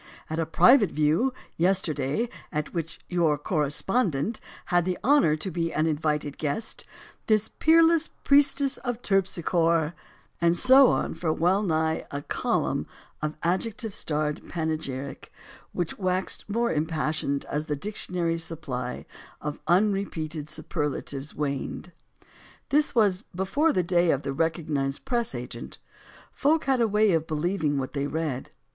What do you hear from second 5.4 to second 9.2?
be an invited guest, this peerless priestess of